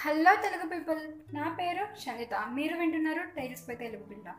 Hello 0.00 0.34
Telugu 0.34 0.66
people 0.68 0.98
నా 1.34 1.56
పేరు 1.60 1.84
షనిత. 2.00 2.34
మీరు 2.50 2.74
వింటున్నారు 2.78 3.22
టైల్స్ 3.36 3.68
పై 3.68 3.74
తెలుగు 3.74 4.02
పిల్ల 4.02 4.34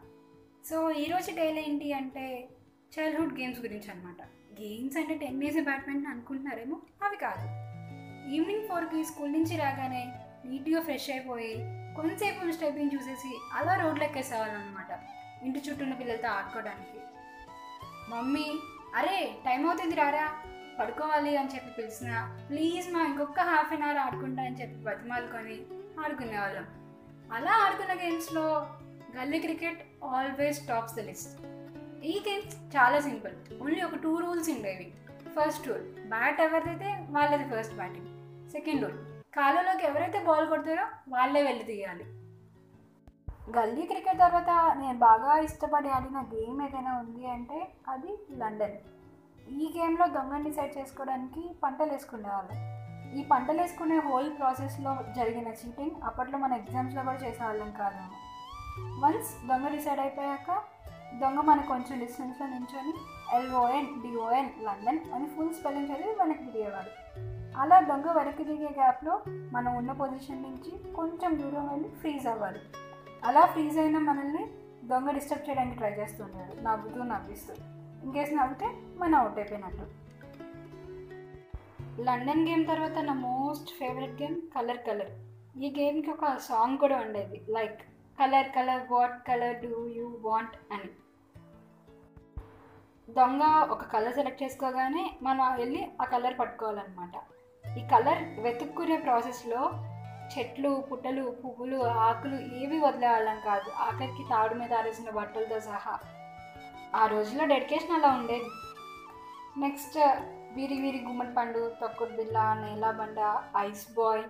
సో 0.69 0.91
ఈరోజు 0.91 1.31
టైల్ 1.31 1.57
ఏంటి 1.57 1.93
అంటే 1.93 2.49
చైల్డ్హుడ్ 2.93 3.39
గేమ్స్ 3.39 3.59
గురించి 3.59 3.91
అనమాట 3.91 4.21
గేమ్స్ 4.61 4.97
అంటే 4.97 5.15
టెన్నిస్ 5.15 5.63
బ్యాడ్మింటన్ 5.63 6.11
అనుకుంటున్నారేమో? 6.11 6.81
అవి 7.03 7.17
కాదు. 7.17 7.47
ఈవినింగ్ 8.35 8.67
ఫోర్కి 8.67 9.03
స్కూల్ 9.03 9.31
నుంచి 9.31 9.57
రాగానే 9.57 10.03
నీట్గా 10.45 10.81
ఫ్రెష్ 10.81 11.09
అయిపోయి 11.09 11.53
కొంతసేపు 11.95 12.51
స్టెప్పింగ్ 12.51 12.91
చూసేసి 12.95 13.33
అలా 13.53 13.75
రోడ్లు 13.83 14.03
ఎక్కేసేవాళ్ళం 14.03 14.61
అనమాట 14.61 14.91
ఇంటి 15.45 15.59
చుట్టూ 15.59 15.83
ఉన్న 15.83 15.95
పిల్లలతో 15.95 16.27
ఆడుకోవడానికి. 16.27 16.99
మమ్మీ 18.09 18.47
అరే 18.95 19.35
టైం 19.45 19.69
అవుతుంది 19.69 19.95
రారా? 19.95 20.27
పడుకోవాలి 20.79 21.31
అని 21.37 21.53
చెప్పి 21.55 21.71
పిలిచిన 21.77 22.11
ప్లీజ్ 22.49 22.87
మా 22.93 23.01
ఇంకొక 23.01 23.45
హాఫ్ 23.51 23.73
అన్ 23.73 23.83
అవర్ 23.83 23.97
ఆడుకుంటా 23.97 24.43
అని 24.43 24.59
చెప్పి 24.61 24.77
బతిమాలుకొని 24.85 25.57
ఆడుకునేవాళ్ళం. 26.03 26.67
అలా 27.33 27.53
ఆడుకున్న 27.65 27.93
గేమ్స్లో 28.03 28.45
gully 29.17 29.39
cricket 29.39 29.81
always 30.03 30.59
tops 30.67 30.95
the 30.95 30.99
list 30.99 31.35
ఈ 32.03 32.13
గేమ్స్ 32.27 32.55
చాలా 32.75 32.99
సింపుల్ 32.99 33.35
ఓన్లీ 33.61 33.81
ఒక 33.81 33.97
టూ 34.03 34.11
రూల్స్ 34.19 34.49
ఉండేవి. 34.49 34.87
ఫస్ట్ 35.35 35.67
రూల్ 35.67 35.85
బ్యాట్ 36.13 36.39
ఎవరిదైతే 36.41 36.91
వాళ్ళది 37.09 37.45
ఫస్ట్ 37.49 37.75
బ్యాటింగ్ 37.75 38.07
సెకండ్ 38.51 38.83
రూల్ 38.83 38.99
కాలంలోకి 39.33 39.83
ఎవరైతే 39.85 40.19
బాల్ 40.23 40.47
కొడతారో 40.47 40.85
వాళ్ళే 41.09 41.41
వెళ్ళి 41.43 41.63
తీయాలి. 41.63 42.05
గల్లీ 43.57 43.83
క్రికెట్ 43.85 44.19
తర్వాత 44.19 44.51
నేను 44.77 44.97
బాగా 44.99 45.33
ఇష్టపడి 45.39 45.89
ఆడిన 45.89 46.19
గేమ్ 46.33 46.61
ఏదైనా 46.67 46.91
ఉంది 46.99 47.23
అంటే 47.27 47.59
అది 47.87 48.11
లండన్ 48.39 48.77
ఈ 49.51 49.73
గేమ్లో 49.77 50.07
దొంగని 50.07 50.43
డిసైడ్ 50.43 50.77
చేసుకోవడానికి 50.77 51.55
పంటలు 51.63 51.91
వేసుకునేవాళ్ళు. 51.91 52.55
ఈ 53.19 53.23
పంటలు 53.23 53.61
వేసుకునే 53.61 53.99
హోల్ 53.99 54.37
ప్రాసెస్లో 54.39 54.97
జరిగిన 55.15 55.47
చీటింగ్ 55.47 55.91
అప్పట్లో 56.03 56.37
మన 56.37 56.53
ఎగ్జామ్స్లో 56.53 57.03
కూడా 57.03 57.17
చేసేవాళ్ళం 57.17 57.71
కాదు. 57.71 58.03
వన్స్ 59.05 59.47
దొంగ 59.47 59.67
డిసైడ్ 59.67 59.99
అయిపోయాక 59.99 60.61
దొంగ 61.21 61.39
మనకు 61.39 61.67
కొంచెం 61.67 61.99
డిస్టెన్స్లో 61.99 62.47
నించొని 62.47 62.93
L O N 63.33 64.01
D O N 64.01 64.49
London 64.65 64.99
అని 65.13 65.25
ఫుల్ 65.25 65.53
స్పెల్లింగ్ 65.53 65.87
చదివి 65.87 66.09
వెనక్కి 66.09 66.43
దిగేవాడు. 66.43 66.91
అలా 67.59 67.79
దొంగ 67.79 68.11
వెనక్కి 68.11 68.43
దిగే 68.43 68.69
గ్యాప్లో 68.77 69.21
మనం 69.29 69.75
ఉన్న 69.75 69.91
పొజిషన్ 69.91 70.43
నుంచి 70.43 70.93
కొంచెం 70.93 71.37
దూరం 71.39 71.67
వెళ్ళి 71.67 71.89
ఫ్రీజ్ 71.89 72.27
అవ్వాలి. 72.27 72.59
అలా 73.23 73.45
ఫ్రీజ్ 73.45 73.77
అయిన 73.77 73.97
మనల్ని 73.97 74.45
దొంగ 74.87 75.09
డిస్టర్బ్ 75.09 75.49
చేయడానికి 75.49 75.77
ట్రై 75.77 75.91
చేస్తుంటాడు. 75.91 76.61
నవ్వుతూ 76.61 77.03
నవ్విస్తూ. 77.03 77.78
ఇంకేసి 78.03 78.35
నవ్వితే 78.35 78.67
మనం 78.97 79.15
అవుట్ 79.15 79.39
అయిపోయినట్టు. 79.39 79.85
లండన్ 82.01 82.49
గేమ్ 82.49 82.67
తర్వాత 82.67 82.97
నా 82.99 83.13
most 83.13 83.69
favourite 83.79 84.21
game 84.21 84.41
colour 84.41 84.77
colour. 84.77 85.11
ఈ 85.59 85.73
గేమ్కి 85.79 86.11
ఒక 86.11 86.37
సాంగ్ 86.37 86.77
కూడా 86.77 86.97
ఉండేది 86.97 87.45
like 87.49 87.81
colour 88.19 88.47
colour 88.55 88.91
what 88.91 89.27
colour 89.27 89.57
do 89.57 89.87
you 89.87 90.17
want 90.21 90.73
అని. 90.73 90.89
దొంగ 93.13 93.67
ఒక 93.71 93.83
కలర్ 93.83 94.13
సెలెక్ట్ 94.13 94.43
చేసుకోగానే 94.43 95.19
మనం 95.21 95.57
వెళ్ళి 95.57 95.87
ఆ 96.01 96.05
కలర్ 96.05 96.39
పట్టుకోవాలన్నమాట. 96.39 97.15
ఈ 97.77 97.87
కలర్ 97.87 98.39
వెతుక్కునే 98.39 98.97
ప్రాసెస్లో 98.97 99.71
చెట్లు 100.37 100.83
పుట్టలు 100.91 101.35
పువ్వులు 101.45 101.77
ఆకులు 101.83 102.35
ఏవి 102.35 102.79
వదిలేవాళ్ళం 102.79 103.37
కాదు 103.45 103.69
ఆఖరికి 103.71 104.23
తాడు 104.23 104.53
మీద 104.53 104.73
ఆరేసిన 104.73 105.09
బట్టలతో 105.09 105.59
సహా. 105.59 105.99
ఆ 106.95 107.05
రోజుల్లో 107.05 107.45
డెడికేషన్ 107.45 107.95
అలా 107.95 108.09
ఉండేది. 108.17 108.49
నెక్స్ట్ 109.59 109.97
వీరి 110.55 110.81
వీరి 110.81 110.99
గుమ్మడి 111.05 111.33
పండు 111.33 111.71
తొక్కుడు 111.81 112.09
బిల్ల 112.09 112.37
నేలాబండ 112.61 113.19
ఐస్ 113.57 113.93
బాయ్ 113.93 114.23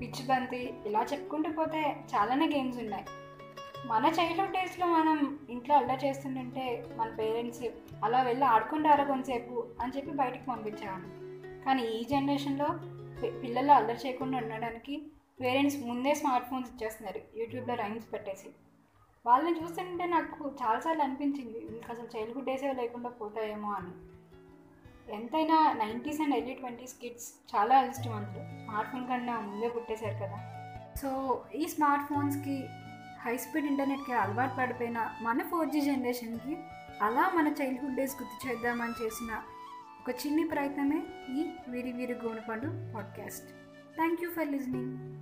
పిచ్చిబంతి 0.00 0.26
బంతి 0.26 0.74
ఇలా 0.86 1.02
చెప్పుకుంటూ 1.02 1.52
పోతే 1.52 2.04
చాలానే 2.14 2.46
గేమ్స్ 2.46 2.78
ఉన్నాయి. 2.78 3.04
మన 3.86 4.06
చైల్డ్హుడ్ 4.06 4.52
డేస్లో 4.52 4.86
మనం 4.86 5.38
ఇంట్లో 5.50 5.76
అల్లా 5.76 5.94
చేస్తుంటే 5.94 6.84
మన 6.96 7.08
పేరెంట్స్ 7.08 7.64
అలా 8.04 8.22
వెళ్ళి 8.22 8.44
ఆడుకుంటారా 8.44 9.04
కొంతసేపు 9.04 9.66
అని 9.82 9.92
చెప్పి 9.96 10.10
బయటికి 10.10 10.46
పంపించేవాడు 10.50 11.08
కానీ 11.64 11.82
ఈ 11.82 12.04
జనరేషన్లో 12.04 12.68
పిల్లలు 13.42 13.72
అల్లరి 13.72 13.98
చేయకుండా 14.06 14.38
ఉండడానికి 14.38 15.02
పేరెంట్స్ 15.40 15.78
ముందే 15.82 16.14
స్మార్ట్ 16.14 16.48
ఫోన్స్ 16.48 16.70
ఇచ్చేస్తున్నారు 16.70 17.20
యూట్యూబ్లో 17.40 17.74
రైమ్స్ 17.74 18.12
పెట్టేసి. 18.12 18.48
వాళ్ళని 19.26 19.62
చూస్తుంటే 19.62 20.06
నాకు 20.06 20.52
చాలాసార్లు 20.62 21.02
అనిపించింది 21.02 21.58
వీళ్ళకి 21.58 21.92
అసలు 21.92 22.18
చైల్డ్హుడ్ 22.18 22.46
డేసే 22.46 22.72
లేకుండా 22.72 23.08
పోతాయేమో 23.08 23.72
అని. 23.72 23.90
ఎంతైనా 25.14 25.72
nineties 25.72 26.20
and 26.20 26.34
early 26.34 26.54
twenties 26.54 26.94
kids 27.00 27.56
చాలా 27.56 27.78
అదృష్టవంతులు. 27.78 28.64
స్మార్ట్ 28.64 28.92
ఫోన్ 28.92 29.08
కన్నా 29.08 29.40
ముందే 29.40 29.68
పుట్టేశారు 29.68 30.14
కదా. 30.14 30.54
సో 31.02 31.42
ఈ 31.54 31.66
స్మార్ట్ 31.66 32.06
ఫోన్స్కి 32.06 32.66
హై 33.20 33.36
స్పీడ్ 33.36 33.66
ఇంటర్నెట్కి 33.66 34.12
అలవాటు 34.12 34.56
పడిపోయిన 34.56 35.14
మన 35.22 35.42
ఫోర్ 35.42 35.68
జీ 35.68 35.80
జనరేషన్కి 35.80 36.56
అలా 37.02 37.32
మన 37.34 37.48
చైల్డ్హుడ్ 37.48 37.94
డేస్ 37.94 38.22
గుర్తు 38.22 38.48
చేద్దామని 38.48 39.04
చేసిన 39.04 39.42
ఒక 40.00 40.26
చిన్ని 40.26 40.48
ప్రయత్నమే 40.48 41.02
ఈ 41.30 41.50
వీరి 41.68 41.92
వీరి 41.92 42.12
గోనపండు 42.12 42.94
podcast. 42.94 43.48
Thank 43.96 44.24
you 44.24 44.30
for 44.30 44.48
listening. 44.48 45.18